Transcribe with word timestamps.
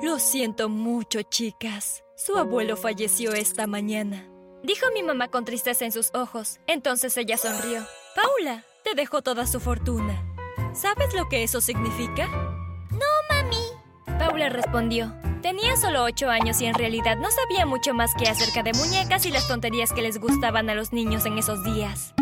Lo 0.00 0.18
siento 0.18 0.68
mucho, 0.68 1.22
chicas. 1.22 2.02
Su 2.16 2.38
abuelo 2.38 2.76
falleció 2.76 3.32
esta 3.32 3.66
mañana. 3.66 4.26
Dijo 4.62 4.86
mi 4.94 5.02
mamá 5.02 5.28
con 5.28 5.44
tristeza 5.44 5.84
en 5.84 5.92
sus 5.92 6.10
ojos. 6.14 6.60
Entonces 6.66 7.16
ella 7.16 7.36
sonrió. 7.36 7.84
Paula, 8.16 8.64
te 8.84 8.94
dejó 8.94 9.22
toda 9.22 9.46
su 9.46 9.60
fortuna. 9.60 10.24
¿Sabes 10.72 11.12
lo 11.14 11.28
que 11.28 11.42
eso 11.42 11.60
significa? 11.60 12.26
No, 12.90 13.06
mami. 13.28 14.18
Paula 14.18 14.48
respondió. 14.48 15.14
Tenía 15.42 15.76
solo 15.76 16.04
ocho 16.04 16.30
años 16.30 16.60
y 16.60 16.66
en 16.66 16.74
realidad 16.74 17.16
no 17.16 17.28
sabía 17.30 17.66
mucho 17.66 17.92
más 17.92 18.12
que 18.14 18.28
acerca 18.28 18.62
de 18.62 18.72
muñecas 18.72 19.26
y 19.26 19.30
las 19.30 19.46
tonterías 19.46 19.92
que 19.92 20.02
les 20.02 20.18
gustaban 20.18 20.70
a 20.70 20.74
los 20.74 20.92
niños 20.92 21.26
en 21.26 21.36
esos 21.36 21.62
días. 21.64 22.14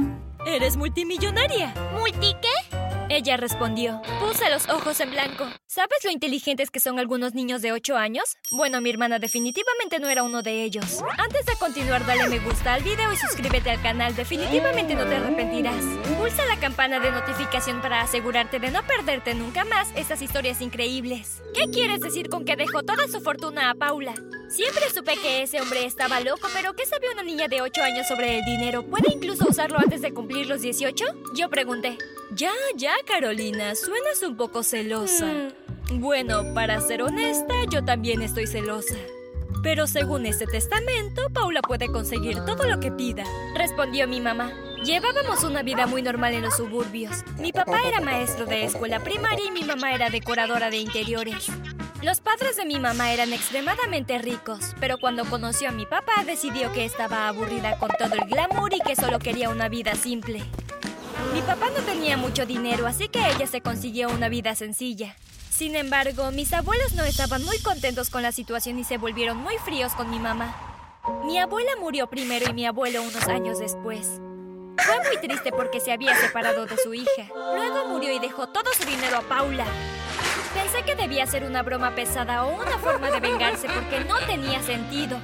¡Eres 0.45 0.77
multimillonaria! 0.77 1.75
¿Multi 1.99 2.35
qué? 2.41 2.70
Ella 3.13 3.37
respondió. 3.37 4.01
Puse 4.21 4.49
los 4.51 4.69
ojos 4.69 5.01
en 5.01 5.11
blanco. 5.11 5.45
¿Sabes 5.67 5.99
lo 6.05 6.13
inteligentes 6.13 6.71
que 6.71 6.79
son 6.79 7.01
algunos 7.01 7.35
niños 7.35 7.61
de 7.61 7.73
8 7.73 7.97
años? 7.97 8.37
Bueno, 8.53 8.81
mi 8.81 8.89
hermana 8.89 9.19
definitivamente 9.19 9.99
no 9.99 10.09
era 10.09 10.23
uno 10.23 10.43
de 10.43 10.63
ellos. 10.63 11.03
Antes 11.19 11.45
de 11.45 11.57
continuar, 11.57 12.07
dale 12.07 12.29
me 12.29 12.39
gusta 12.39 12.75
al 12.75 12.85
video 12.85 13.13
y 13.13 13.17
suscríbete 13.17 13.69
al 13.73 13.83
canal. 13.83 14.15
Definitivamente 14.15 14.95
no 14.95 15.07
te 15.07 15.17
arrepentirás. 15.17 15.83
Pulsa 16.17 16.47
la 16.47 16.61
campana 16.61 17.01
de 17.01 17.11
notificación 17.11 17.83
para 17.83 18.01
asegurarte 18.01 18.61
de 18.61 18.71
no 18.71 18.87
perderte 18.87 19.35
nunca 19.35 19.65
más 19.65 19.89
estas 19.97 20.23
historias 20.23 20.61
increíbles. 20.61 21.43
¿Qué 21.53 21.69
quieres 21.73 21.99
decir 21.99 22.29
con 22.29 22.45
que 22.45 22.55
dejó 22.55 22.85
toda 22.85 23.09
su 23.09 23.21
fortuna 23.21 23.71
a 23.71 23.75
Paula? 23.75 24.15
Siempre 24.49 24.89
supe 24.95 25.17
que 25.17 25.43
ese 25.43 25.61
hombre 25.61 25.85
estaba 25.85 26.21
loco, 26.21 26.47
pero 26.55 26.75
¿qué 26.75 26.87
sabe 26.87 27.11
una 27.13 27.25
niña 27.25 27.49
de 27.49 27.61
8 27.61 27.83
años 27.83 28.07
sobre 28.07 28.39
el 28.39 28.45
dinero? 28.45 28.85
¿Puede 28.85 29.13
incluso 29.13 29.49
usarlo 29.49 29.81
antes 29.81 30.01
de 30.01 30.15
cumplir 30.15 30.47
los 30.47 30.61
18? 30.61 31.05
Yo 31.35 31.51
pregunté. 31.51 31.99
Ya, 32.33 32.53
ya, 32.77 32.95
Carolina, 33.07 33.75
suenas 33.75 34.23
un 34.23 34.37
poco 34.37 34.63
celosa. 34.63 35.27
Mm. 35.27 36.01
Bueno, 36.01 36.55
para 36.55 36.81
ser 36.81 37.03
honesta, 37.03 37.55
yo 37.69 37.85
también 37.85 38.23
estoy 38.23 38.47
celosa. 38.47 38.95
Pero 39.65 39.89
según 39.89 40.27
este 40.27 40.47
testamento, 40.47 41.29
Paula 41.31 41.61
puede 41.61 41.89
conseguir 41.89 42.37
todo 42.45 42.69
lo 42.69 42.79
que 42.79 42.93
pida, 42.93 43.25
respondió 43.57 44.07
mi 44.07 44.21
mamá. 44.21 44.53
Llevábamos 44.85 45.43
una 45.43 45.63
vida 45.63 45.89
muy 45.89 46.03
normal 46.03 46.33
en 46.33 46.43
los 46.43 46.57
suburbios. 46.57 47.25
Mi 47.39 47.53
papá 47.53 47.83
era 47.85 48.01
maestro 48.01 48.47
de 48.47 48.65
escuela 48.65 49.01
primaria 49.01 49.47
y 49.47 49.51
mi 49.51 49.65
mamá 49.65 49.93
era 49.93 50.09
decoradora 50.09 50.71
de 50.71 50.77
interiores. 50.77 51.49
Los 52.01 52.21
padres 52.21 52.57
de 52.57 52.65
mi 52.65 52.79
mamá 52.79 53.13
eran 53.13 53.33
extremadamente 53.33 54.19
ricos, 54.19 54.75
pero 54.79 54.99
cuando 54.99 55.25
conoció 55.25 55.69
a 55.69 55.73
mi 55.73 55.85
papá 55.85 56.25
decidió 56.25 56.73
que 56.73 56.85
estaba 56.85 57.29
aburrida 57.29 57.77
con 57.79 57.91
todo 57.99 58.15
el 58.15 58.27
glamour 58.27 58.73
y 58.73 58.81
que 58.81 58.97
solo 58.97 59.19
quería 59.19 59.51
una 59.51 59.69
vida 59.69 59.95
simple. 59.97 60.43
Mi 61.33 61.43
papá 61.43 61.71
no 61.71 61.83
tenía 61.85 62.17
mucho 62.17 62.47
dinero, 62.47 62.87
así 62.87 63.09
que 63.09 63.21
ella 63.21 63.47
se 63.47 63.61
consiguió 63.61 64.09
una 64.09 64.29
vida 64.29 64.55
sencilla. 64.55 65.17
Sin 65.51 65.77
embargo, 65.77 66.31
mis 66.33 66.53
abuelos 66.53 66.95
no 66.95 67.05
estaban 67.05 67.45
muy 67.45 67.59
contentos 67.59 68.11
con 68.11 68.23
la 68.23 68.33
situación 68.33 68.79
y 68.79 68.85
se 68.85 68.99
volvieron 68.99 69.37
muy 69.37 69.57
fríos 69.59 69.93
con 69.93 70.11
mi 70.11 70.19
mamá. 70.19 70.57
Mi 71.25 71.39
abuela 71.39 71.73
murió 71.81 72.09
primero 72.09 72.51
y 72.51 72.55
mi 72.55 72.67
abuelo 72.67 73.03
unos 73.03 73.29
años 73.29 73.59
después. 73.59 74.21
Fue 74.79 74.97
muy 75.07 75.19
triste 75.21 75.53
porque 75.53 75.81
se 75.81 75.93
había 75.93 76.17
separado 76.17 76.67
de 76.67 76.77
su 76.79 76.95
hija. 76.95 77.29
Luego 77.55 77.89
murió 77.89 78.13
y 78.13 78.19
dejó 78.19 78.49
todo 78.49 78.73
su 78.75 78.85
dinero 78.85 79.19
a 79.19 79.23
Paula. 79.23 79.67
Pensé 80.55 80.83
que 80.83 80.95
debía 80.95 81.27
ser 81.27 81.45
una 81.45 81.63
broma 81.63 81.95
pesada 81.95 82.45
o 82.45 82.55
una 82.55 82.79
forma 82.79 83.11
de 83.11 83.21
vengarse 83.21 83.69
porque 83.69 84.01
no 84.05 84.19
tenía 84.27 84.63
sentido. 84.63 85.19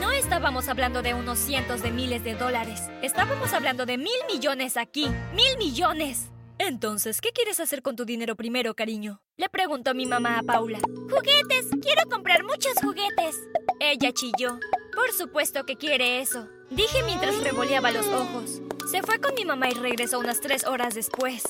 No 0.00 0.12
estábamos 0.12 0.68
hablando 0.68 1.02
de 1.02 1.14
unos 1.14 1.38
cientos 1.38 1.82
de 1.82 1.90
miles 1.90 2.22
de 2.24 2.34
dólares. 2.34 2.82
Estábamos 3.02 3.52
hablando 3.52 3.86
de 3.86 3.98
mil 3.98 4.18
millones 4.32 4.76
aquí. 4.76 5.08
¡Mil 5.34 5.58
millones! 5.58 6.30
Entonces, 6.58 7.20
¿qué 7.20 7.30
quieres 7.30 7.60
hacer 7.60 7.82
con 7.82 7.96
tu 7.96 8.04
dinero 8.04 8.36
primero, 8.36 8.74
cariño? 8.74 9.20
Le 9.36 9.48
preguntó 9.48 9.94
mi 9.94 10.06
mamá 10.06 10.38
a 10.38 10.42
Paula. 10.42 10.78
Juguetes. 11.10 11.66
Quiero 11.82 12.08
comprar 12.10 12.44
muchos 12.44 12.74
juguetes. 12.82 13.36
Ella 13.80 14.12
chilló. 14.12 14.58
Por 14.94 15.12
supuesto 15.12 15.64
que 15.64 15.76
quiere 15.76 16.20
eso. 16.20 16.48
Dije 16.70 17.02
mientras 17.04 17.40
revoleaba 17.42 17.90
los 17.90 18.06
ojos. 18.08 18.60
Se 18.90 19.02
fue 19.02 19.20
con 19.20 19.34
mi 19.34 19.44
mamá 19.44 19.68
y 19.68 19.74
regresó 19.74 20.18
unas 20.18 20.40
tres 20.40 20.64
horas 20.64 20.94
después. 20.94 21.44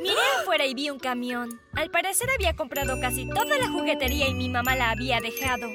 Miré 0.00 0.20
afuera 0.40 0.66
y 0.66 0.74
vi 0.74 0.90
un 0.90 0.98
camión. 0.98 1.60
Al 1.74 1.90
parecer 1.90 2.28
había 2.30 2.56
comprado 2.56 2.98
casi 3.00 3.28
toda 3.28 3.58
la 3.58 3.68
juguetería 3.68 4.28
y 4.28 4.34
mi 4.34 4.48
mamá 4.48 4.74
la 4.76 4.90
había 4.90 5.20
dejado. 5.20 5.68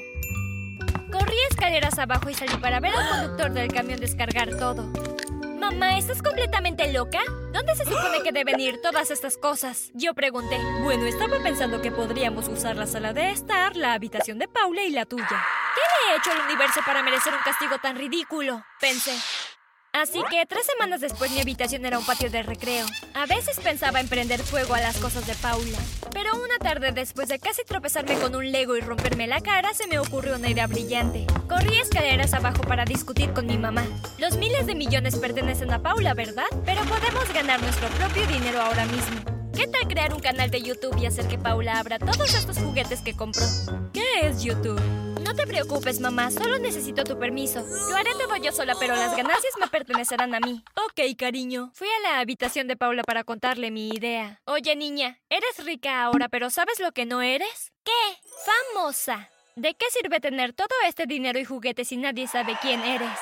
Corrí 1.10 1.36
escaleras 1.60 1.98
abajo 1.98 2.30
y 2.30 2.34
salí 2.34 2.56
para 2.56 2.80
ver 2.80 2.94
al 2.94 3.06
conductor 3.10 3.52
del 3.52 3.70
camión 3.70 4.00
descargar 4.00 4.48
todo. 4.56 4.90
Mamá, 5.58 5.98
¿estás 5.98 6.22
completamente 6.22 6.90
loca? 6.90 7.18
¿Dónde 7.52 7.76
se 7.76 7.84
supone 7.84 8.22
que 8.24 8.32
deben 8.32 8.58
ir 8.58 8.80
todas 8.80 9.10
estas 9.10 9.36
cosas? 9.36 9.90
Yo 9.92 10.14
pregunté. 10.14 10.58
Bueno, 10.82 11.04
estaba 11.04 11.36
pensando 11.42 11.82
que 11.82 11.90
podríamos 11.90 12.48
usar 12.48 12.76
la 12.76 12.86
sala 12.86 13.12
de 13.12 13.32
estar, 13.32 13.76
la 13.76 13.92
habitación 13.92 14.38
de 14.38 14.48
Paula 14.48 14.84
y 14.84 14.90
la 14.90 15.04
tuya. 15.04 15.26
¿Qué 15.28 16.08
le 16.08 16.14
he 16.14 16.16
hecho 16.16 16.32
al 16.32 16.46
universo 16.46 16.80
para 16.86 17.02
merecer 17.02 17.34
un 17.34 17.40
castigo 17.40 17.76
tan 17.76 17.94
ridículo? 17.94 18.64
Pensé. 18.80 19.12
Así 19.92 20.20
que 20.30 20.46
tres 20.46 20.66
semanas 20.66 21.00
después 21.00 21.32
mi 21.32 21.40
habitación 21.40 21.84
era 21.84 21.98
un 21.98 22.06
patio 22.06 22.30
de 22.30 22.42
recreo. 22.42 22.86
A 23.14 23.26
veces 23.26 23.58
pensaba 23.60 24.00
en 24.00 24.08
prender 24.08 24.40
fuego 24.40 24.74
a 24.74 24.80
las 24.80 24.96
cosas 24.98 25.26
de 25.26 25.34
Paula. 25.34 25.78
Pero 26.12 26.34
una 26.36 26.58
tarde 26.58 26.92
después 26.92 27.28
de 27.28 27.40
casi 27.40 27.64
tropezarme 27.64 28.14
con 28.14 28.34
un 28.36 28.50
Lego 28.52 28.76
y 28.76 28.80
romperme 28.80 29.26
la 29.26 29.40
cara, 29.40 29.74
se 29.74 29.88
me 29.88 29.98
ocurrió 29.98 30.36
una 30.36 30.48
idea 30.48 30.68
brillante. 30.68 31.26
Corrí 31.48 31.76
escaleras 31.78 32.34
abajo 32.34 32.62
para 32.62 32.84
discutir 32.84 33.32
con 33.32 33.46
mi 33.46 33.58
mamá. 33.58 33.84
Los 34.18 34.36
miles 34.36 34.66
de 34.66 34.76
millones 34.76 35.16
pertenecen 35.16 35.72
a 35.72 35.82
Paula, 35.82 36.14
¿verdad? 36.14 36.46
Pero 36.64 36.82
podemos 36.84 37.32
ganar 37.32 37.60
nuestro 37.60 37.88
propio 37.88 38.26
dinero 38.28 38.60
ahora 38.60 38.84
mismo. 38.86 39.39
¿Qué 39.60 39.68
tal 39.68 39.86
crear 39.88 40.14
un 40.14 40.20
canal 40.20 40.50
de 40.50 40.62
YouTube 40.62 40.96
y 40.96 41.04
hacer 41.04 41.28
que 41.28 41.36
Paula 41.36 41.78
abra 41.78 41.98
todos 41.98 42.32
estos 42.32 42.56
juguetes 42.56 43.02
que 43.02 43.14
compró? 43.14 43.44
¿Qué 43.92 44.06
es 44.22 44.42
YouTube? 44.42 44.80
No 45.22 45.34
te 45.34 45.46
preocupes, 45.46 46.00
mamá, 46.00 46.30
solo 46.30 46.58
necesito 46.58 47.04
tu 47.04 47.18
permiso. 47.18 47.60
Lo 47.90 47.94
haré 47.94 48.12
todo 48.12 48.36
yo 48.36 48.52
sola, 48.52 48.74
pero 48.80 48.96
las 48.96 49.14
ganancias 49.14 49.52
me 49.60 49.68
pertenecerán 49.68 50.34
a 50.34 50.40
mí. 50.40 50.64
Ok, 50.76 51.14
cariño. 51.18 51.72
Fui 51.74 51.86
a 51.86 52.00
la 52.08 52.20
habitación 52.20 52.68
de 52.68 52.76
Paula 52.78 53.02
para 53.02 53.22
contarle 53.22 53.70
mi 53.70 53.90
idea. 53.90 54.40
Oye, 54.46 54.74
niña, 54.76 55.20
eres 55.28 55.62
rica 55.62 56.04
ahora, 56.04 56.30
pero 56.30 56.48
¿sabes 56.48 56.80
lo 56.80 56.92
que 56.92 57.04
no 57.04 57.20
eres? 57.20 57.70
¿Qué? 57.84 58.16
Famosa. 58.72 59.28
¿De 59.56 59.74
qué 59.74 59.84
sirve 59.90 60.20
tener 60.20 60.54
todo 60.54 60.74
este 60.86 61.04
dinero 61.04 61.38
y 61.38 61.44
juguetes 61.44 61.88
si 61.88 61.98
nadie 61.98 62.28
sabe 62.28 62.56
quién 62.62 62.80
eres? 62.80 63.18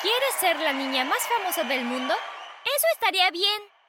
¿Quieres 0.00 0.34
ser 0.40 0.58
la 0.60 0.72
niña 0.72 1.04
más 1.04 1.20
famosa 1.28 1.62
del 1.64 1.84
mundo? 1.84 2.14
Eso 2.64 2.86
estaría 2.94 3.30
bien. 3.30 3.81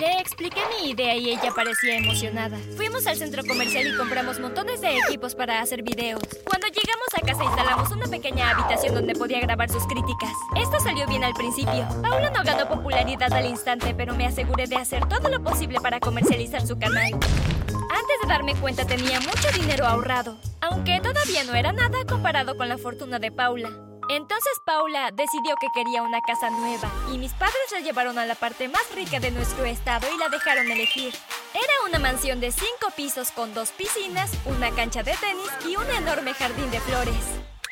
Le 0.00 0.18
expliqué 0.18 0.62
mi 0.70 0.92
idea 0.92 1.14
y 1.14 1.28
ella 1.28 1.52
parecía 1.54 1.98
emocionada. 1.98 2.56
Fuimos 2.74 3.06
al 3.06 3.16
centro 3.16 3.44
comercial 3.44 3.86
y 3.86 3.94
compramos 3.98 4.40
montones 4.40 4.80
de 4.80 4.96
equipos 4.96 5.34
para 5.34 5.60
hacer 5.60 5.82
videos. 5.82 6.22
Cuando 6.42 6.68
llegamos 6.68 7.06
a 7.14 7.20
casa 7.20 7.44
instalamos 7.44 7.90
una 7.90 8.06
pequeña 8.06 8.50
habitación 8.50 8.94
donde 8.94 9.14
podía 9.14 9.40
grabar 9.40 9.68
sus 9.68 9.86
críticas. 9.86 10.30
Esto 10.56 10.80
salió 10.80 11.06
bien 11.06 11.22
al 11.22 11.34
principio. 11.34 11.86
Paula 12.00 12.30
no 12.30 12.42
ganó 12.42 12.66
popularidad 12.66 13.30
al 13.34 13.44
instante, 13.44 13.92
pero 13.94 14.14
me 14.14 14.26
aseguré 14.26 14.66
de 14.66 14.76
hacer 14.76 15.06
todo 15.06 15.28
lo 15.28 15.44
posible 15.44 15.78
para 15.82 16.00
comercializar 16.00 16.66
su 16.66 16.78
canal. 16.78 17.12
Antes 17.12 18.16
de 18.22 18.28
darme 18.28 18.54
cuenta 18.54 18.86
tenía 18.86 19.20
mucho 19.20 19.52
dinero 19.54 19.86
ahorrado, 19.86 20.38
aunque 20.62 20.98
todavía 21.02 21.44
no 21.44 21.54
era 21.54 21.72
nada 21.72 21.98
comparado 22.08 22.56
con 22.56 22.70
la 22.70 22.78
fortuna 22.78 23.18
de 23.18 23.32
Paula. 23.32 23.89
Entonces 24.10 24.60
Paula 24.64 25.12
decidió 25.12 25.54
que 25.60 25.68
quería 25.72 26.02
una 26.02 26.20
casa 26.20 26.50
nueva 26.50 26.90
y 27.12 27.18
mis 27.18 27.32
padres 27.32 27.54
la 27.70 27.78
llevaron 27.78 28.18
a 28.18 28.26
la 28.26 28.34
parte 28.34 28.68
más 28.68 28.82
rica 28.92 29.20
de 29.20 29.30
nuestro 29.30 29.64
estado 29.64 30.08
y 30.12 30.18
la 30.18 30.28
dejaron 30.28 30.68
elegir. 30.68 31.14
Era 31.54 31.88
una 31.88 32.00
mansión 32.00 32.40
de 32.40 32.50
cinco 32.50 32.90
pisos 32.96 33.30
con 33.30 33.54
dos 33.54 33.70
piscinas, 33.70 34.32
una 34.46 34.72
cancha 34.72 35.04
de 35.04 35.14
tenis 35.14 35.48
y 35.64 35.76
un 35.76 35.88
enorme 35.92 36.34
jardín 36.34 36.72
de 36.72 36.80
flores. 36.80 37.24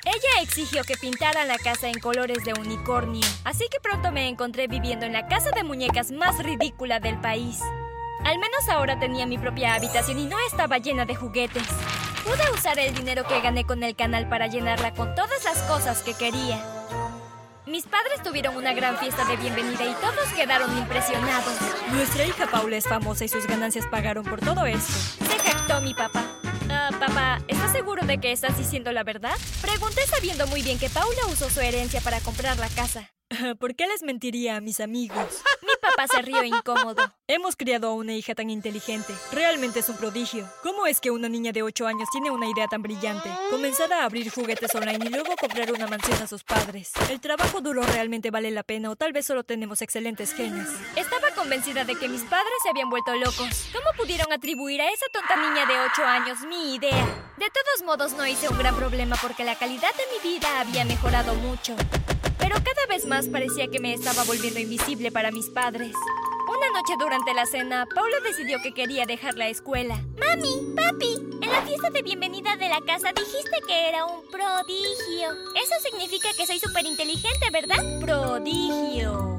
Ella 0.04 0.42
exigió 0.42 0.84
que 0.84 0.96
pintara 0.96 1.44
la 1.44 1.58
casa 1.58 1.88
en 1.88 1.98
colores 1.98 2.44
de 2.44 2.52
unicornio, 2.52 3.26
así 3.42 3.66
que 3.68 3.80
pronto 3.80 4.12
me 4.12 4.28
encontré 4.28 4.68
viviendo 4.68 5.06
en 5.06 5.14
la 5.14 5.26
casa 5.26 5.50
de 5.50 5.64
muñecas 5.64 6.12
más 6.12 6.38
ridícula 6.38 7.00
del 7.00 7.20
país. 7.20 7.58
Al 8.24 8.38
menos 8.38 8.68
ahora 8.68 8.96
tenía 9.00 9.26
mi 9.26 9.38
propia 9.38 9.74
habitación 9.74 10.20
y 10.20 10.26
no 10.26 10.38
estaba 10.46 10.78
llena 10.78 11.04
de 11.04 11.16
juguetes. 11.16 11.66
Pude 12.28 12.50
usar 12.52 12.78
el 12.78 12.94
dinero 12.94 13.26
que 13.26 13.40
gané 13.40 13.64
con 13.64 13.82
el 13.82 13.96
canal 13.96 14.28
para 14.28 14.48
llenarla 14.48 14.92
con 14.92 15.14
todas 15.14 15.42
las 15.44 15.62
cosas 15.62 16.02
que 16.02 16.12
quería. 16.12 16.62
Mis 17.64 17.86
padres 17.86 18.22
tuvieron 18.22 18.54
una 18.54 18.74
gran 18.74 18.98
fiesta 18.98 19.24
de 19.24 19.38
bienvenida 19.38 19.82
y 19.86 19.94
todos 19.94 20.28
quedaron 20.36 20.76
impresionados. 20.76 21.54
Nuestra 21.90 22.26
hija 22.26 22.46
Paula 22.46 22.76
es 22.76 22.84
famosa 22.84 23.24
y 23.24 23.28
sus 23.28 23.46
ganancias 23.46 23.86
pagaron 23.86 24.24
por 24.24 24.40
todo 24.40 24.66
esto. 24.66 24.92
Se 25.24 25.38
jactó 25.38 25.80
mi 25.80 25.94
papá. 25.94 26.22
Ah, 26.68 26.90
papá, 27.00 27.40
¿estás 27.48 27.72
seguro 27.72 28.04
de 28.04 28.18
que 28.18 28.30
estás 28.30 28.58
diciendo 28.58 28.92
la 28.92 29.04
verdad? 29.04 29.36
Pregunté 29.62 30.06
sabiendo 30.06 30.46
muy 30.48 30.60
bien 30.60 30.78
que 30.78 30.90
Paula 30.90 31.26
usó 31.32 31.48
su 31.48 31.60
herencia 31.60 32.02
para 32.02 32.20
comprar 32.20 32.58
la 32.58 32.68
casa. 32.68 33.10
¿Por 33.58 33.74
qué 33.74 33.86
les 33.86 34.02
mentiría 34.02 34.56
a 34.56 34.60
mis 34.60 34.80
amigos? 34.80 35.16
Papá 35.98 36.14
se 36.14 36.22
rió 36.22 36.44
incómodo. 36.44 37.12
Hemos 37.26 37.56
criado 37.56 37.88
a 37.88 37.94
una 37.94 38.14
hija 38.14 38.32
tan 38.32 38.50
inteligente. 38.50 39.12
Realmente 39.32 39.80
es 39.80 39.88
un 39.88 39.96
prodigio. 39.96 40.48
¿Cómo 40.62 40.86
es 40.86 41.00
que 41.00 41.10
una 41.10 41.28
niña 41.28 41.50
de 41.50 41.64
8 41.64 41.88
años 41.88 42.08
tiene 42.12 42.30
una 42.30 42.48
idea 42.48 42.68
tan 42.68 42.82
brillante? 42.82 43.28
Comenzar 43.50 43.92
a 43.92 44.04
abrir 44.04 44.30
juguetes 44.30 44.72
online 44.76 45.06
y 45.06 45.08
luego 45.08 45.34
comprar 45.34 45.72
una 45.72 45.88
mansión 45.88 46.22
a 46.22 46.28
sus 46.28 46.44
padres. 46.44 46.92
¿El 47.10 47.20
trabajo 47.20 47.60
duro 47.60 47.82
realmente 47.82 48.30
vale 48.30 48.52
la 48.52 48.62
pena 48.62 48.90
o 48.90 48.96
tal 48.96 49.12
vez 49.12 49.26
solo 49.26 49.42
tenemos 49.42 49.82
excelentes 49.82 50.34
genes? 50.34 50.68
Estaba 50.94 51.32
convencida 51.34 51.84
de 51.84 51.96
que 51.96 52.08
mis 52.08 52.22
padres 52.22 52.54
se 52.62 52.68
habían 52.68 52.90
vuelto 52.90 53.16
locos. 53.16 53.68
¿Cómo 53.72 53.90
pudieron 53.96 54.32
atribuir 54.32 54.80
a 54.80 54.92
esa 54.92 55.06
tonta 55.12 55.34
niña 55.34 55.66
de 55.66 55.80
8 55.80 56.04
años 56.04 56.38
mi 56.42 56.76
idea? 56.76 57.06
De 57.38 57.46
todos 57.50 57.84
modos 57.84 58.12
no 58.12 58.24
hice 58.24 58.48
un 58.48 58.56
gran 58.56 58.76
problema 58.76 59.16
porque 59.20 59.42
la 59.42 59.56
calidad 59.56 59.90
de 59.96 60.04
mi 60.12 60.36
vida 60.36 60.60
había 60.60 60.84
mejorado 60.84 61.34
mucho. 61.34 61.74
Vez 62.88 63.04
más 63.04 63.28
parecía 63.28 63.68
que 63.68 63.80
me 63.80 63.92
estaba 63.92 64.24
volviendo 64.24 64.60
invisible 64.60 65.12
para 65.12 65.30
mis 65.30 65.50
padres. 65.50 65.92
Una 66.48 66.80
noche 66.80 66.94
durante 66.98 67.34
la 67.34 67.44
cena, 67.44 67.86
Paula 67.94 68.16
decidió 68.24 68.62
que 68.62 68.72
quería 68.72 69.04
dejar 69.04 69.36
la 69.36 69.48
escuela. 69.48 70.02
Mami, 70.18 70.74
papi, 70.74 71.16
en 71.42 71.50
la 71.50 71.60
fiesta 71.62 71.90
de 71.90 72.00
bienvenida 72.00 72.56
de 72.56 72.68
la 72.68 72.80
casa 72.80 73.12
dijiste 73.12 73.58
que 73.66 73.88
era 73.90 74.06
un 74.06 74.26
prodigio. 74.30 75.32
Eso 75.54 75.74
significa 75.90 76.28
que 76.34 76.46
soy 76.46 76.58
súper 76.58 76.86
inteligente, 76.86 77.50
¿verdad? 77.52 78.00
Prodigio. 78.00 79.38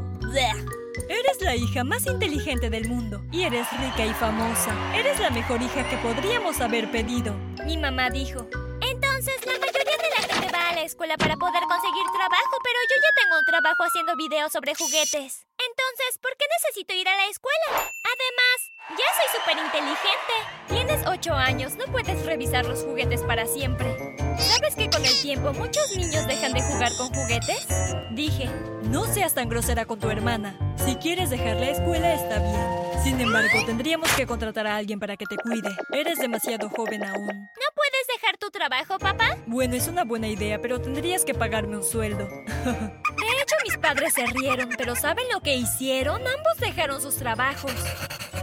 Eres 1.09 1.41
la 1.41 1.55
hija 1.55 1.83
más 1.83 2.05
inteligente 2.05 2.69
del 2.69 2.87
mundo 2.87 3.19
y 3.31 3.43
eres 3.43 3.65
rica 3.79 4.05
y 4.05 4.13
famosa. 4.13 4.75
Eres 4.95 5.19
la 5.19 5.31
mejor 5.31 5.59
hija 5.63 5.89
que 5.89 5.97
podríamos 5.97 6.61
haber 6.61 6.91
pedido. 6.91 7.33
Mi 7.65 7.77
mamá 7.77 8.11
dijo. 8.11 8.47
Entonces, 8.81 9.35
la 9.45 9.53
mayoría 9.53 9.97
de 9.97 10.09
la 10.15 10.33
gente 10.33 10.38
la 10.79 10.85
escuela 10.85 11.17
para 11.17 11.35
poder 11.35 11.63
conseguir 11.67 12.05
trabajo, 12.15 12.55
pero 12.63 12.79
yo 12.89 12.95
ya 12.95 13.21
tengo 13.21 13.37
un 13.37 13.43
trabajo 13.43 13.83
haciendo 13.83 14.15
videos 14.15 14.49
sobre 14.49 14.75
juguetes. 14.75 15.45
Entonces, 15.59 16.17
¿por 16.21 16.31
qué 16.37 16.45
necesito 16.55 16.93
ir 16.93 17.05
a 17.09 17.17
la 17.17 17.27
escuela? 17.27 17.67
Además, 17.75 18.57
ya 18.91 19.07
soy 19.17 19.27
súper 19.35 19.57
inteligente. 19.57 20.33
Tienes 20.69 21.05
ocho 21.05 21.33
años, 21.33 21.75
no 21.75 21.83
puedes 21.91 22.25
revisar 22.25 22.65
los 22.65 22.85
juguetes 22.85 23.23
para 23.23 23.45
siempre. 23.45 23.93
¿Sabes 24.37 24.77
que 24.77 24.89
con 24.89 25.03
el 25.03 25.21
tiempo 25.21 25.51
muchos 25.51 25.83
niños 25.97 26.25
dejan 26.27 26.53
de 26.53 26.61
jugar 26.61 26.95
con 26.97 27.13
juguetes? 27.13 27.67
Dije, 28.11 28.45
no 28.83 29.03
seas 29.03 29.33
tan 29.33 29.49
grosera 29.49 29.85
con 29.85 29.99
tu 29.99 30.09
hermana. 30.09 30.57
Si 30.77 30.95
quieres 30.95 31.29
dejar 31.29 31.57
la 31.57 31.71
escuela 31.71 32.13
está 32.13 32.39
bien. 32.39 33.03
Sin 33.03 33.19
embargo, 33.19 33.65
tendríamos 33.65 34.09
que 34.13 34.25
contratar 34.25 34.65
a 34.65 34.77
alguien 34.77 34.99
para 34.99 35.17
que 35.17 35.25
te 35.25 35.35
cuide. 35.35 35.75
Eres 35.91 36.19
demasiado 36.19 36.69
joven 36.69 37.03
aún. 37.03 37.27
¿No 37.27 37.67
puedes 37.75 38.07
dejar 38.15 38.37
tu 38.37 38.49
trabajo, 38.49 38.97
papá? 38.97 39.28
Bueno, 39.51 39.73
es 39.73 39.87
una 39.87 40.03
buena 40.03 40.27
idea, 40.27 40.61
pero 40.61 40.79
tendrías 40.79 41.25
que 41.25 41.33
pagarme 41.33 41.75
un 41.75 41.83
sueldo. 41.83 42.27
De 42.27 43.41
hecho, 43.41 43.55
mis 43.63 43.77
padres 43.77 44.13
se 44.13 44.23
rieron, 44.27 44.69
pero 44.77 44.95
¿saben 44.95 45.25
lo 45.33 45.41
que 45.41 45.55
hicieron? 45.55 46.21
Ambos 46.21 46.57
dejaron 46.59 47.01
sus 47.01 47.15
trabajos. 47.15 47.73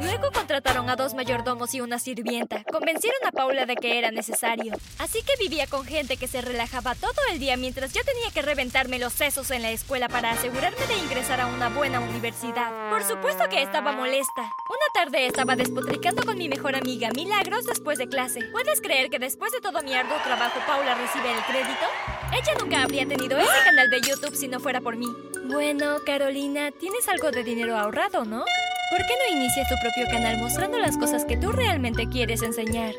Luego 0.02 0.30
contrataron 0.32 0.88
a 0.90 0.96
dos 0.96 1.14
mayordomos 1.14 1.74
y 1.74 1.80
una 1.80 1.98
sirvienta. 1.98 2.62
Convencieron 2.64 3.18
a 3.26 3.32
Paula 3.32 3.66
de 3.66 3.76
que 3.76 3.98
era 3.98 4.10
necesario. 4.10 4.74
Así 4.98 5.22
que 5.22 5.32
vivía 5.40 5.66
con 5.66 5.84
gente 5.84 6.16
que 6.16 6.28
se 6.28 6.40
relajaba 6.40 6.94
todo 6.94 7.12
el 7.32 7.38
día 7.38 7.56
mientras 7.56 7.92
yo 7.92 8.02
tenía 8.04 8.30
que 8.32 8.42
reventarme 8.42 8.98
los 8.98 9.12
sesos 9.12 9.50
en 9.50 9.62
la 9.62 9.70
escuela 9.70 10.08
para 10.08 10.30
asegurarme 10.30 10.86
de 10.86 10.96
ingresar 10.98 11.40
a 11.40 11.46
una 11.46 11.68
buena 11.68 12.00
universidad. 12.00 12.90
Por 12.90 13.04
supuesto 13.04 13.48
que 13.48 13.62
estaba 13.62 13.92
molesta. 13.92 14.42
Una 14.42 14.92
tarde 14.94 15.26
estaba 15.26 15.56
despotricando 15.56 16.24
con 16.24 16.38
mi 16.38 16.48
mejor 16.48 16.76
amiga 16.76 17.10
Milagros 17.14 17.64
después 17.64 17.98
de 17.98 18.08
clase. 18.08 18.40
¿Puedes 18.52 18.80
creer 18.80 19.10
que 19.10 19.18
después 19.18 19.52
de 19.52 19.60
todo 19.60 19.82
mi 19.82 19.94
arduo 19.94 20.16
trabajo 20.24 20.60
Paula 20.66 20.94
recibe 20.94 21.32
el 21.32 21.42
crédito? 21.44 21.86
Ella 22.32 22.54
nunca 22.60 22.82
habría 22.82 23.06
tenido 23.06 23.38
ese 23.38 23.64
canal 23.64 23.88
de 23.88 24.00
YouTube 24.00 24.34
si 24.34 24.48
no 24.48 24.60
fuera 24.60 24.80
por 24.80 24.96
mí. 24.96 25.08
Bueno, 25.44 25.98
Carolina, 26.04 26.70
tienes 26.72 27.08
algo 27.08 27.30
de 27.30 27.44
dinero 27.44 27.76
ahorrado, 27.78 28.24
¿no? 28.24 28.44
¿Por 28.88 29.04
qué 29.04 29.14
no 29.18 29.36
inicias 29.36 29.68
tu 29.68 29.74
propio 29.80 30.06
canal 30.06 30.38
mostrando 30.38 30.78
las 30.78 30.96
cosas 30.96 31.24
que 31.24 31.36
tú 31.36 31.50
realmente 31.50 32.08
quieres 32.08 32.42
enseñar? 32.42 32.94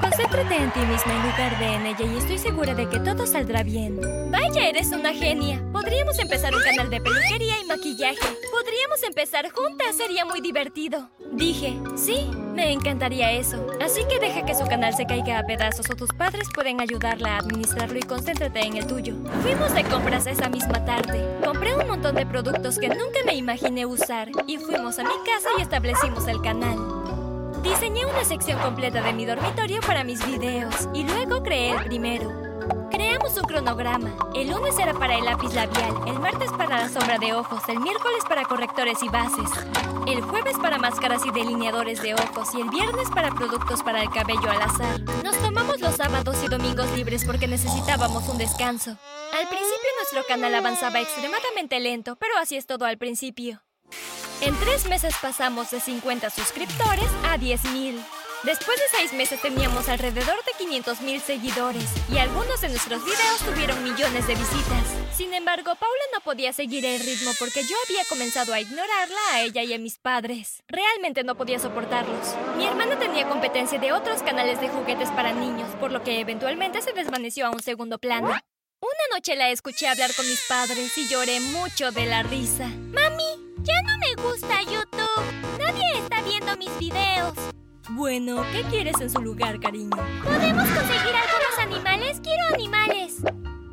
Concéntrate 0.00 0.56
en 0.56 0.72
ti 0.72 0.80
misma 0.80 1.14
en 1.14 1.22
lugar 1.22 1.58
de 1.58 1.66
en 1.66 1.86
ella 1.86 2.12
y 2.12 2.18
estoy 2.18 2.38
segura 2.38 2.74
de 2.74 2.88
que 2.88 2.98
todo 3.00 3.26
saldrá 3.26 3.62
bien. 3.62 4.00
Vaya, 4.30 4.68
eres 4.68 4.88
una 4.88 5.12
genia. 5.12 5.62
Podríamos 5.72 6.18
empezar 6.18 6.54
un 6.54 6.62
canal 6.62 6.90
de 6.90 7.00
peluquería 7.00 7.60
y 7.60 7.66
maquillaje. 7.66 8.36
Podríamos 8.50 9.02
empezar 9.06 9.50
juntas, 9.50 9.96
sería 9.96 10.24
muy 10.24 10.40
divertido. 10.40 11.10
Dije, 11.32 11.78
sí, 11.96 12.30
me 12.54 12.72
encantaría 12.72 13.32
eso. 13.32 13.66
Así 13.80 14.00
que 14.08 14.18
deja 14.18 14.44
que 14.44 14.54
su 14.54 14.66
canal 14.66 14.94
se 14.94 15.06
caiga 15.06 15.38
a 15.38 15.46
pedazos 15.46 15.88
o 15.90 15.94
tus 15.94 16.10
padres 16.10 16.48
pueden 16.54 16.80
ayudarla 16.80 17.36
a 17.36 17.38
administrarlo 17.38 17.98
y 17.98 18.02
concéntrate 18.02 18.60
en 18.60 18.76
el 18.76 18.86
tuyo. 18.86 19.14
Fuimos 19.42 19.74
de 19.74 19.84
compras 19.84 20.26
esa 20.26 20.48
misma 20.48 20.84
tarde. 20.84 21.24
Compré 21.44 21.76
un 21.76 21.86
montón 21.86 22.16
de 22.16 22.26
productos 22.26 22.78
que 22.78 22.88
nunca 22.88 23.20
me 23.24 23.34
imaginé 23.34 23.86
usar 23.86 24.30
y 24.46 24.58
fuimos 24.58 24.98
a 24.98 25.04
mi 25.04 25.14
casa 25.24 25.48
y 25.58 25.62
establecimos 25.62 26.26
el 26.26 26.40
canal. 26.40 26.97
Diseñé 27.62 28.06
una 28.06 28.24
sección 28.24 28.58
completa 28.60 29.02
de 29.02 29.12
mi 29.12 29.26
dormitorio 29.26 29.80
para 29.80 30.04
mis 30.04 30.24
videos 30.24 30.88
y 30.94 31.04
luego 31.04 31.42
creé 31.42 31.70
el 31.70 31.84
primero. 31.84 32.48
Creamos 32.90 33.36
un 33.36 33.44
cronograma. 33.44 34.14
El 34.34 34.50
lunes 34.50 34.78
era 34.78 34.94
para 34.94 35.16
el 35.16 35.24
lápiz 35.24 35.52
labial, 35.54 35.94
el 36.06 36.18
martes 36.18 36.50
para 36.52 36.78
la 36.78 36.88
sombra 36.88 37.18
de 37.18 37.34
ojos, 37.34 37.62
el 37.68 37.80
miércoles 37.80 38.22
para 38.28 38.44
correctores 38.44 39.02
y 39.02 39.08
bases, 39.08 39.50
el 40.06 40.22
jueves 40.22 40.56
para 40.60 40.78
máscaras 40.78 41.26
y 41.26 41.30
delineadores 41.30 42.00
de 42.02 42.14
ojos 42.14 42.54
y 42.54 42.60
el 42.60 42.70
viernes 42.70 43.08
para 43.10 43.34
productos 43.34 43.82
para 43.82 44.02
el 44.02 44.10
cabello 44.10 44.50
al 44.50 44.62
azar. 44.62 45.00
Nos 45.22 45.36
tomamos 45.38 45.80
los 45.80 45.96
sábados 45.96 46.36
y 46.44 46.48
domingos 46.48 46.90
libres 46.96 47.24
porque 47.24 47.46
necesitábamos 47.46 48.28
un 48.28 48.38
descanso. 48.38 48.90
Al 48.90 49.48
principio 49.48 49.90
nuestro 49.98 50.24
canal 50.26 50.54
avanzaba 50.54 51.00
extremadamente 51.00 51.80
lento, 51.80 52.16
pero 52.16 52.36
así 52.38 52.56
es 52.56 52.66
todo 52.66 52.86
al 52.86 52.98
principio. 52.98 53.62
En 54.40 54.56
tres 54.60 54.86
meses 54.86 55.14
pasamos 55.20 55.70
de 55.70 55.80
50 55.80 56.30
suscriptores 56.30 57.08
a 57.24 57.36
10.000. 57.36 57.98
Después 58.44 58.78
de 58.78 58.96
seis 58.96 59.12
meses 59.12 59.42
teníamos 59.42 59.88
alrededor 59.88 60.36
de 60.44 60.52
500 60.58 61.00
mil 61.00 61.20
seguidores 61.20 61.84
y 62.08 62.18
algunos 62.18 62.60
de 62.60 62.68
nuestros 62.68 63.04
videos 63.04 63.38
tuvieron 63.44 63.82
millones 63.82 64.28
de 64.28 64.36
visitas. 64.36 64.84
Sin 65.12 65.34
embargo, 65.34 65.74
Paula 65.74 66.04
no 66.14 66.20
podía 66.20 66.52
seguir 66.52 66.86
el 66.86 67.00
ritmo 67.00 67.32
porque 67.40 67.64
yo 67.64 67.74
había 67.88 68.04
comenzado 68.04 68.54
a 68.54 68.60
ignorarla 68.60 69.18
a 69.32 69.42
ella 69.42 69.64
y 69.64 69.74
a 69.74 69.78
mis 69.78 69.98
padres. 69.98 70.62
Realmente 70.68 71.24
no 71.24 71.34
podía 71.34 71.58
soportarlos. 71.58 72.36
Mi 72.56 72.64
hermana 72.64 72.96
tenía 72.96 73.28
competencia 73.28 73.80
de 73.80 73.92
otros 73.92 74.22
canales 74.22 74.60
de 74.60 74.68
juguetes 74.68 75.10
para 75.10 75.32
niños, 75.32 75.68
por 75.80 75.90
lo 75.90 76.04
que 76.04 76.20
eventualmente 76.20 76.80
se 76.80 76.92
desvaneció 76.92 77.46
a 77.46 77.50
un 77.50 77.60
segundo 77.60 77.98
plano. 77.98 78.28
Una 78.28 79.16
noche 79.16 79.34
la 79.34 79.50
escuché 79.50 79.88
hablar 79.88 80.14
con 80.14 80.24
mis 80.28 80.42
padres 80.48 80.96
y 80.96 81.08
lloré 81.08 81.40
mucho 81.40 81.90
de 81.90 82.06
la 82.06 82.22
risa. 82.22 82.68
Mami, 82.68 83.47
ya 83.62 83.74
no 83.82 83.98
me 83.98 84.22
gusta 84.22 84.62
YouTube. 84.62 85.58
Nadie 85.58 85.98
está 85.98 86.22
viendo 86.22 86.56
mis 86.56 86.76
videos. 86.78 87.34
Bueno, 87.90 88.44
¿qué 88.52 88.62
quieres 88.64 89.00
en 89.00 89.10
su 89.10 89.20
lugar, 89.20 89.58
cariño? 89.60 89.96
¿Podemos 90.22 90.68
conseguir 90.68 91.14
algunos 91.16 91.58
animales? 91.60 92.20
Quiero 92.22 92.54
animales. 92.54 93.16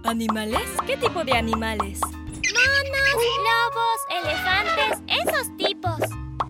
¿Animales? 0.04 0.62
¿Qué 0.86 0.98
tipo 0.98 1.24
de 1.24 1.34
animales? 1.34 2.00
Monos, 2.02 3.18
lobos, 3.48 4.24
elefantes, 4.24 5.02
esos 5.08 5.58
tipos. 5.58 6.00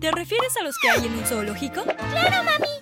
¿Te 0.00 0.10
refieres 0.12 0.56
a 0.58 0.62
los 0.62 0.76
que 0.78 0.90
hay 0.90 1.06
en 1.06 1.18
un 1.18 1.24
zoológico? 1.24 1.82
Claro, 1.82 2.44
mami. 2.44 2.75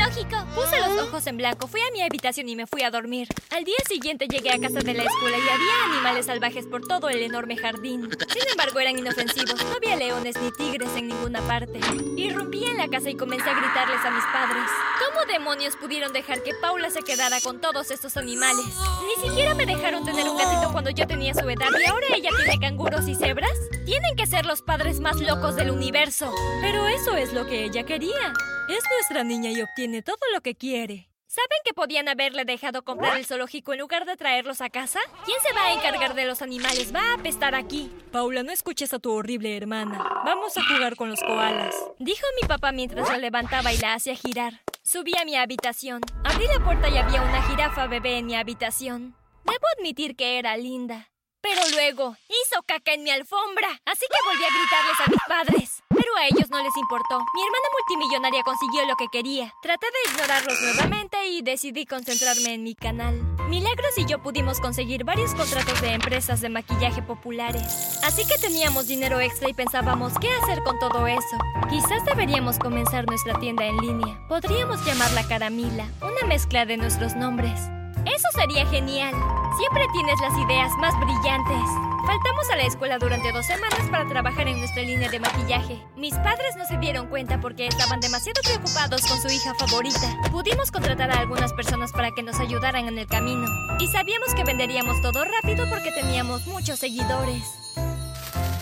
Zoológico. 0.00 0.36
Puse 0.54 0.78
los 0.80 1.06
ojos 1.06 1.26
en 1.26 1.36
blanco, 1.36 1.66
fui 1.66 1.80
a 1.80 1.92
mi 1.92 2.02
habitación 2.02 2.48
y 2.48 2.56
me 2.56 2.66
fui 2.66 2.82
a 2.82 2.90
dormir. 2.90 3.28
Al 3.50 3.64
día 3.64 3.76
siguiente 3.88 4.26
llegué 4.28 4.50
a 4.50 4.58
casa 4.58 4.80
de 4.80 4.94
la 4.94 5.02
escuela 5.02 5.36
y 5.36 5.48
había 5.48 5.84
animales 5.92 6.26
salvajes 6.26 6.66
por 6.66 6.86
todo 6.86 7.08
el 7.08 7.22
enorme 7.22 7.56
jardín. 7.56 8.08
Sin 8.32 8.48
embargo, 8.50 8.80
eran 8.80 8.98
inofensivos. 8.98 9.62
No 9.64 9.72
había 9.76 9.96
leones 9.96 10.36
ni 10.40 10.50
tigres 10.52 10.90
en 10.96 11.08
ninguna 11.08 11.40
parte. 11.42 11.80
Irrumpí 12.16 12.64
en 12.64 12.78
la 12.78 12.88
casa 12.88 13.10
y 13.10 13.16
comencé 13.16 13.48
a 13.50 13.54
gritarles 13.54 14.04
a 14.04 14.10
mis 14.10 14.24
padres. 14.24 14.64
¿Cómo 15.06 15.26
demonios 15.26 15.76
pudieron 15.76 16.12
dejar 16.12 16.42
que 16.42 16.54
Paula 16.54 16.90
se 16.90 17.02
quedara 17.02 17.40
con 17.40 17.60
todos 17.60 17.90
estos 17.90 18.16
animales? 18.16 18.66
Ni 19.04 19.28
siquiera 19.28 19.54
me 19.54 19.66
dejaron 19.66 20.04
tener 20.04 20.28
un 20.28 20.36
gatito 20.36 20.72
cuando 20.72 20.90
yo 20.90 21.06
tenía 21.06 21.34
su 21.34 21.48
edad 21.48 21.68
y 21.78 21.86
ahora 21.86 22.06
ella 22.14 22.30
tiene 22.36 22.58
canguros 22.58 23.06
y 23.08 23.14
cebras. 23.14 23.50
Tienen 23.90 24.14
que 24.14 24.28
ser 24.28 24.46
los 24.46 24.62
padres 24.62 25.00
más 25.00 25.20
locos 25.20 25.56
del 25.56 25.72
universo. 25.72 26.32
Pero 26.60 26.86
eso 26.86 27.16
es 27.16 27.32
lo 27.32 27.44
que 27.48 27.64
ella 27.64 27.82
quería. 27.82 28.32
Es 28.68 28.84
nuestra 28.88 29.24
niña 29.24 29.50
y 29.50 29.60
obtiene 29.62 30.00
todo 30.00 30.20
lo 30.32 30.42
que 30.42 30.54
quiere. 30.54 31.10
¿Saben 31.26 31.58
que 31.64 31.74
podían 31.74 32.06
haberle 32.08 32.44
dejado 32.44 32.84
comprar 32.84 33.16
el 33.16 33.26
zoológico 33.26 33.72
en 33.72 33.80
lugar 33.80 34.04
de 34.04 34.16
traerlos 34.16 34.60
a 34.60 34.70
casa? 34.70 35.00
¿Quién 35.24 35.38
se 35.42 35.52
va 35.52 35.64
a 35.64 35.72
encargar 35.72 36.14
de 36.14 36.24
los 36.24 36.40
animales? 36.40 36.94
Va 36.94 37.00
a 37.00 37.14
apestar 37.14 37.56
aquí. 37.56 37.90
Paula, 38.12 38.44
no 38.44 38.52
escuches 38.52 38.94
a 38.94 39.00
tu 39.00 39.10
horrible 39.10 39.56
hermana. 39.56 40.22
Vamos 40.24 40.56
a 40.56 40.62
jugar 40.62 40.94
con 40.94 41.10
los 41.10 41.18
koalas. 41.18 41.74
Dijo 41.98 42.24
mi 42.40 42.46
papá 42.46 42.70
mientras 42.70 43.08
la 43.08 43.18
levantaba 43.18 43.72
y 43.72 43.78
la 43.78 43.94
hacía 43.94 44.14
girar. 44.14 44.60
Subí 44.84 45.16
a 45.20 45.24
mi 45.24 45.34
habitación. 45.34 46.00
Abrí 46.22 46.46
la 46.46 46.64
puerta 46.64 46.88
y 46.88 46.96
había 46.96 47.22
una 47.22 47.42
jirafa 47.42 47.88
bebé 47.88 48.18
en 48.18 48.26
mi 48.26 48.36
habitación. 48.36 49.16
Debo 49.44 49.66
admitir 49.76 50.14
que 50.14 50.38
era 50.38 50.56
linda. 50.56 51.09
Pero 51.42 51.60
luego 51.72 52.16
hizo 52.28 52.62
caca 52.66 52.92
en 52.92 53.02
mi 53.02 53.10
alfombra, 53.10 53.68
así 53.86 54.04
que 54.10 54.28
volví 54.28 54.44
a 54.44 54.48
gritarles 54.48 55.00
a 55.00 55.10
mis 55.10 55.20
padres. 55.26 55.82
Pero 55.88 56.16
a 56.16 56.26
ellos 56.26 56.50
no 56.50 56.62
les 56.62 56.76
importó. 56.76 57.18
Mi 57.34 57.42
hermana 57.42 57.68
multimillonaria 57.72 58.42
consiguió 58.42 58.84
lo 58.86 58.96
que 58.96 59.06
quería. 59.10 59.52
Traté 59.62 59.86
de 59.86 60.12
ignorarlos 60.12 60.60
nuevamente 60.60 61.26
y 61.26 61.42
decidí 61.42 61.86
concentrarme 61.86 62.54
en 62.54 62.62
mi 62.62 62.74
canal. 62.74 63.20
Milagros 63.48 63.96
y 63.96 64.06
yo 64.06 64.22
pudimos 64.22 64.60
conseguir 64.60 65.04
varios 65.04 65.34
contratos 65.34 65.80
de 65.80 65.94
empresas 65.94 66.40
de 66.40 66.50
maquillaje 66.50 67.02
populares. 67.02 67.98
Así 68.04 68.26
que 68.26 68.38
teníamos 68.38 68.86
dinero 68.86 69.18
extra 69.20 69.48
y 69.48 69.54
pensábamos 69.54 70.12
qué 70.20 70.28
hacer 70.42 70.62
con 70.62 70.78
todo 70.78 71.06
eso. 71.06 71.38
Quizás 71.68 72.04
deberíamos 72.04 72.58
comenzar 72.58 73.06
nuestra 73.06 73.38
tienda 73.40 73.64
en 73.64 73.76
línea. 73.78 74.20
Podríamos 74.28 74.84
llamarla 74.84 75.26
Caramila, 75.26 75.88
una 76.02 76.26
mezcla 76.28 76.66
de 76.66 76.76
nuestros 76.76 77.16
nombres. 77.16 77.60
Eso 78.04 78.28
sería 78.34 78.66
genial. 78.66 79.14
Siempre 79.60 79.86
tienes 79.92 80.18
las 80.22 80.32
ideas 80.38 80.72
más 80.78 80.98
brillantes. 80.98 81.68
Faltamos 82.06 82.48
a 82.50 82.56
la 82.56 82.62
escuela 82.62 82.98
durante 82.98 83.30
dos 83.30 83.44
semanas 83.44 83.90
para 83.90 84.08
trabajar 84.08 84.48
en 84.48 84.58
nuestra 84.58 84.82
línea 84.82 85.10
de 85.10 85.20
maquillaje. 85.20 85.78
Mis 85.96 86.14
padres 86.14 86.56
no 86.56 86.64
se 86.64 86.78
dieron 86.78 87.08
cuenta 87.08 87.38
porque 87.42 87.66
estaban 87.66 88.00
demasiado 88.00 88.40
preocupados 88.42 89.02
con 89.06 89.20
su 89.20 89.28
hija 89.28 89.52
favorita. 89.56 90.16
Pudimos 90.32 90.70
contratar 90.70 91.10
a 91.10 91.18
algunas 91.18 91.52
personas 91.52 91.92
para 91.92 92.10
que 92.12 92.22
nos 92.22 92.40
ayudaran 92.40 92.88
en 92.88 92.96
el 92.96 93.06
camino. 93.06 93.46
Y 93.78 93.86
sabíamos 93.88 94.34
que 94.34 94.44
venderíamos 94.44 94.98
todo 95.02 95.26
rápido 95.26 95.68
porque 95.68 95.92
teníamos 95.92 96.46
muchos 96.46 96.78
seguidores. 96.78 97.44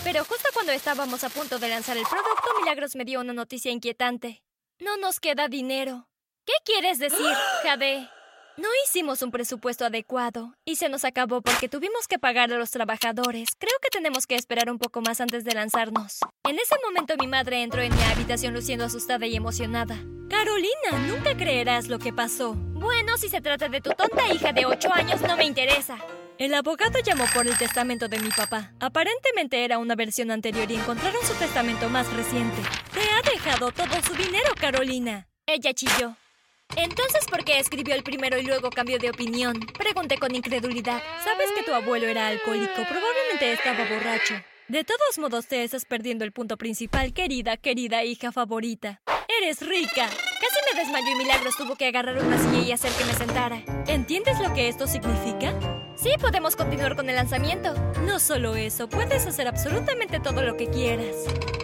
Pero 0.03 0.25
justo 0.25 0.49
cuando 0.53 0.73
estábamos 0.73 1.23
a 1.23 1.29
punto 1.29 1.61
de 1.61 1.69
lanzar 1.69 1.97
el 1.97 2.07
producto, 2.11 2.61
Milagros 2.61 2.97
me 2.97 3.05
dio 3.05 3.21
una 3.21 3.33
noticia 3.33 3.71
inquietante. 3.71 4.43
No 4.81 4.97
nos 4.97 5.21
queda 5.21 5.47
dinero. 5.47 6.09
¿Qué 6.45 6.55
quieres 6.65 6.99
decir, 6.99 7.37
Jade? 7.63 8.18
No 8.59 8.67
hicimos 8.85 9.23
un 9.23 9.31
presupuesto 9.31 9.85
adecuado 9.85 10.53
y 10.65 10.75
se 10.75 10.89
nos 10.89 11.05
acabó 11.05 11.43
porque 11.43 11.69
tuvimos 11.69 12.09
que 12.09 12.19
pagar 12.19 12.53
a 12.53 12.59
los 12.59 12.73
trabajadores. 12.73 13.51
Creo 13.57 13.75
que 13.81 13.89
tenemos 13.89 14.27
que 14.27 14.35
esperar 14.35 14.69
un 14.69 14.81
poco 14.81 15.01
más 15.01 15.21
antes 15.21 15.45
de 15.45 15.55
lanzarnos. 15.55 16.19
En 16.43 16.59
ese 16.59 16.75
momento 16.85 17.15
mi 17.21 17.29
madre 17.29 17.63
entró 17.63 17.83
en 17.83 17.95
mi 17.95 18.03
habitación 18.03 18.55
luciendo 18.55 18.85
asustada 18.85 19.29
y 19.29 19.37
emocionada. 19.37 19.97
Carolina, 20.29 20.91
nunca 21.07 21.37
creerás 21.37 21.87
lo 21.87 22.01
que 22.01 22.13
pasó. 22.13 22.55
Bueno, 22.55 23.17
si 23.17 23.29
se 23.29 23.41
trata 23.41 23.69
de 23.69 23.81
tu 23.81 23.91
tonta 23.91 24.27
hija 24.35 24.53
de 24.53 24.67
8 24.67 24.93
años, 24.93 25.21
no 25.21 25.37
me 25.37 25.45
interesa. 25.45 25.97
El 26.37 26.53
abogado 26.53 26.99
llamó 26.99 27.27
por 27.33 27.47
el 27.47 27.57
testamento 27.57 28.09
de 28.09 28.19
mi 28.19 28.31
papá. 28.31 28.73
Aparentemente 28.81 29.65
era 29.65 29.79
una 29.79 29.95
versión 29.95 30.33
anterior 30.33 30.69
y 30.69 30.75
encontraron 30.75 31.25
su 31.25 31.35
testamento 31.35 31.89
más 31.91 32.13
reciente. 32.13 32.61
Te 32.93 33.03
ha 33.03 33.23
dejado 33.31 33.71
todo 33.71 34.03
su 34.05 34.15
dinero, 34.15 34.53
Carolina. 34.61 35.29
Ella 35.47 35.73
chilló. 35.73 36.17
Entonces, 36.77 37.25
¿por 37.31 37.45
qué 37.45 37.59
escribió 37.59 37.95
el 37.95 38.03
primero 38.03 38.39
y 38.39 38.43
luego 38.43 38.71
cambió 38.71 38.99
de 38.99 39.11
opinión? 39.11 39.59
Pregunté 39.79 40.19
con 40.19 40.35
incredulidad. 40.35 41.03
Sabes 41.25 41.51
que 41.57 41.63
tu 41.63 41.73
abuelo 41.75 42.07
era 42.07 42.29
alcohólico, 42.29 42.75
probablemente 42.75 43.53
estaba 43.53 43.85
borracho. 43.89 44.35
De 44.69 44.85
todos 44.85 45.19
modos, 45.19 45.47
te 45.47 45.65
estás 45.65 45.87
perdiendo 45.87 46.25
el 46.25 46.33
punto 46.33 46.59
principal, 46.59 47.15
querida, 47.15 47.57
querida 47.57 48.05
hija 48.05 48.33
favorita. 48.33 49.01
¡Eres 49.41 49.67
rica! 49.67 50.09
Casi 50.09 50.75
me 50.75 50.81
desmayó 50.81 51.11
y 51.11 51.15
Milagros 51.15 51.57
tuvo 51.57 51.75
que 51.75 51.87
agarrar 51.87 52.19
una 52.19 52.39
silla 52.39 52.61
y 52.61 52.73
hacer 52.73 52.93
que 52.93 53.05
me 53.05 53.15
sentara. 53.15 53.63
¿Entiendes 53.87 54.39
lo 54.41 54.53
que 54.53 54.69
esto 54.69 54.87
significa? 54.87 55.55
Sí, 55.97 56.11
podemos 56.21 56.55
continuar 56.55 56.97
con 56.97 57.09
el 57.09 57.17
lanzamiento. 57.17 57.73
No 58.03 58.21
solo 58.21 58.57
eso, 58.57 58.89
puedes 58.89 59.27
hacer 59.27 59.49
absolutamente 59.49 60.21
todo 60.21 60.43
lo 60.43 60.57
que 60.57 60.69
quieras. 60.69 61.17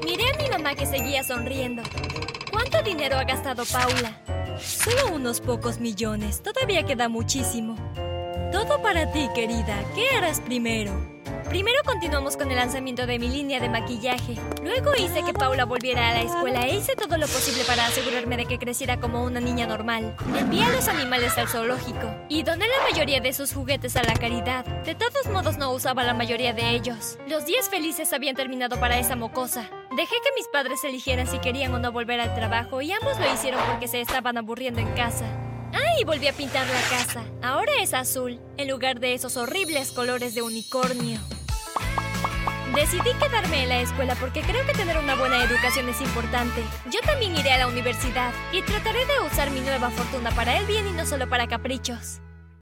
Miré 0.05 0.25
a 0.33 0.43
mi 0.43 0.49
mamá 0.49 0.75
que 0.75 0.87
seguía 0.87 1.23
sonriendo. 1.23 1.83
¿Cuánto 2.51 2.83
dinero 2.83 3.17
ha 3.17 3.25
gastado 3.25 3.65
Paula? 3.67 4.44
Solo 4.61 5.15
unos 5.15 5.41
pocos 5.41 5.81
millones. 5.81 6.43
Todavía 6.43 6.85
queda 6.85 7.09
muchísimo. 7.09 7.77
Todo 8.53 8.81
para 8.83 9.11
ti, 9.13 9.29
querida. 9.35 9.77
¿Qué 9.95 10.09
harás 10.17 10.41
primero? 10.41 10.93
Primero 11.49 11.79
continuamos 11.85 12.37
con 12.37 12.51
el 12.51 12.57
lanzamiento 12.57 13.07
de 13.07 13.19
mi 13.19 13.29
línea 13.29 13.61
de 13.61 13.69
maquillaje. 13.69 14.37
Luego 14.63 14.93
hice 14.97 15.23
que 15.23 15.33
Paula 15.33 15.65
volviera 15.65 16.09
a 16.09 16.15
la 16.15 16.23
escuela 16.23 16.67
e 16.67 16.77
hice 16.77 16.97
todo 16.97 17.17
lo 17.17 17.27
posible 17.27 17.63
para 17.65 17.87
asegurarme 17.87 18.37
de 18.37 18.47
que 18.47 18.59
creciera 18.59 18.99
como 18.99 19.23
una 19.23 19.41
niña 19.41 19.67
normal. 19.67 20.17
Envié 20.37 20.65
a 20.65 20.71
los 20.71 20.89
animales 20.89 21.37
al 21.39 21.49
zoológico 21.49 22.13
y 22.29 22.43
doné 22.43 22.67
la 22.67 22.91
mayoría 22.91 23.21
de 23.21 23.33
sus 23.33 23.53
juguetes 23.53 23.95
a 23.97 24.03
la 24.03 24.15
caridad. 24.15 24.65
De 24.85 24.95
todos 24.95 25.27
modos 25.33 25.59
no 25.59 25.73
usaba 25.73 26.03
la 26.03 26.15
mayoría 26.15 26.53
de 26.55 26.71
ellos. 26.71 27.19
Los 27.29 27.47
días 27.47 27.69
felices 27.69 28.13
habían 28.13 28.35
terminado 28.35 28.81
para 28.81 28.99
esa 28.99 29.15
mocosa. 29.15 29.71
Dejé 29.97 30.17
que 30.25 30.31
mis 30.35 30.49
padres 30.49 30.83
eligieran 30.83 31.29
si 31.29 31.39
querían 31.39 31.73
o 31.73 31.79
no 31.79 31.93
volver 31.93 32.19
al 32.19 32.35
trabajo 32.35 32.83
y 32.83 32.91
ambos 32.91 33.17
lo 33.21 33.33
hicieron 33.33 33.61
porque 33.71 33.87
se 33.87 34.01
estaban 34.01 34.37
aburriendo 34.37 34.81
en 34.81 34.93
casa. 34.95 35.25
Ah, 35.73 36.01
y 36.01 36.05
volví 36.05 36.27
a 36.27 36.33
pintar 36.33 36.67
la 36.67 36.81
casa. 36.91 37.23
Ahora 37.43 37.71
es 37.81 37.95
azul, 37.95 38.41
en 38.57 38.69
lugar 38.69 38.99
de 38.99 39.15
esos 39.15 39.37
horribles 39.37 39.93
colores 39.93 40.35
de 40.35 40.43
unicornio. 40.43 41.21
Decidí 42.75 43.15
quedarme 43.21 43.63
en 43.63 43.69
la 43.69 43.83
escuela 43.83 44.17
porque 44.17 44.43
creo 44.43 44.67
que 44.67 44.73
tener 44.73 44.99
una 44.99 45.15
buena 45.15 45.45
educación 45.45 45.89
es 45.89 46.01
importante. 46.01 46.61
Yo 46.91 46.99
también 47.07 47.37
iré 47.37 47.53
a 47.53 47.59
la 47.59 47.69
universidad 47.69 48.33
y 48.53 48.63
trataré 48.63 49.07
de 49.07 49.21
usar 49.25 49.53
mi 49.53 49.61
nueva 49.61 49.91
fortuna 49.91 50.33
para 50.33 50.59
el 50.59 50.67
bien 50.67 50.89
y 50.89 50.91
no 50.91 51.07
solo 51.07 51.29
para 51.29 51.47
caprichos. 51.47 52.21